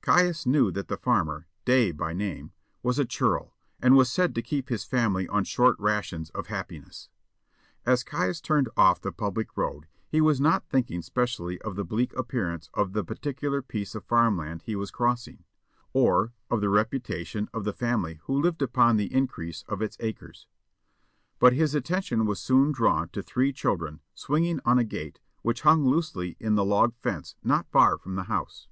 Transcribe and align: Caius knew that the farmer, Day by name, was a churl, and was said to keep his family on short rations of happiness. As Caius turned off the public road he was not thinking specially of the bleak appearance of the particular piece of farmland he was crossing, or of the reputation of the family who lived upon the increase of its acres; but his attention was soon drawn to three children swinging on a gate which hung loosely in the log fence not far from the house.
Caius 0.00 0.46
knew 0.46 0.72
that 0.72 0.88
the 0.88 0.96
farmer, 0.96 1.46
Day 1.64 1.92
by 1.92 2.12
name, 2.12 2.50
was 2.82 2.98
a 2.98 3.04
churl, 3.04 3.54
and 3.80 3.94
was 3.96 4.10
said 4.10 4.34
to 4.34 4.42
keep 4.42 4.68
his 4.68 4.82
family 4.82 5.28
on 5.28 5.44
short 5.44 5.76
rations 5.78 6.28
of 6.30 6.48
happiness. 6.48 7.08
As 7.84 8.02
Caius 8.02 8.40
turned 8.40 8.68
off 8.76 9.00
the 9.00 9.12
public 9.12 9.56
road 9.56 9.86
he 10.08 10.20
was 10.20 10.40
not 10.40 10.68
thinking 10.68 11.02
specially 11.02 11.62
of 11.62 11.76
the 11.76 11.84
bleak 11.84 12.12
appearance 12.16 12.68
of 12.74 12.94
the 12.94 13.04
particular 13.04 13.62
piece 13.62 13.94
of 13.94 14.04
farmland 14.04 14.62
he 14.62 14.74
was 14.74 14.90
crossing, 14.90 15.44
or 15.92 16.32
of 16.50 16.60
the 16.60 16.68
reputation 16.68 17.48
of 17.54 17.62
the 17.62 17.72
family 17.72 18.18
who 18.24 18.40
lived 18.40 18.62
upon 18.62 18.96
the 18.96 19.14
increase 19.14 19.62
of 19.68 19.80
its 19.80 19.96
acres; 20.00 20.48
but 21.38 21.52
his 21.52 21.76
attention 21.76 22.26
was 22.26 22.40
soon 22.40 22.72
drawn 22.72 23.08
to 23.10 23.22
three 23.22 23.52
children 23.52 24.00
swinging 24.16 24.58
on 24.64 24.80
a 24.80 24.84
gate 24.84 25.20
which 25.42 25.60
hung 25.60 25.84
loosely 25.84 26.36
in 26.40 26.56
the 26.56 26.64
log 26.64 26.92
fence 26.96 27.36
not 27.44 27.70
far 27.70 27.96
from 27.96 28.16
the 28.16 28.24
house. 28.24 28.66